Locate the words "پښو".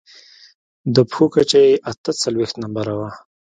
1.09-1.25